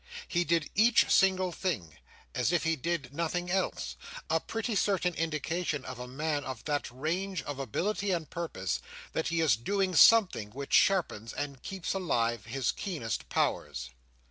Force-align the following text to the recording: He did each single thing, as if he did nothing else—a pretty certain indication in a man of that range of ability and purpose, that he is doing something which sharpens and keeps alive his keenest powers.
He 0.27 0.43
did 0.43 0.71
each 0.73 1.11
single 1.11 1.51
thing, 1.51 1.97
as 2.33 2.51
if 2.51 2.63
he 2.63 2.75
did 2.75 3.13
nothing 3.13 3.51
else—a 3.51 4.39
pretty 4.39 4.73
certain 4.73 5.13
indication 5.13 5.85
in 5.85 5.99
a 5.99 6.07
man 6.07 6.43
of 6.43 6.65
that 6.65 6.89
range 6.89 7.43
of 7.43 7.59
ability 7.59 8.09
and 8.09 8.27
purpose, 8.27 8.81
that 9.13 9.27
he 9.27 9.41
is 9.41 9.55
doing 9.55 9.93
something 9.93 10.49
which 10.53 10.73
sharpens 10.73 11.33
and 11.33 11.61
keeps 11.61 11.93
alive 11.93 12.45
his 12.45 12.71
keenest 12.71 13.29
powers. 13.29 13.91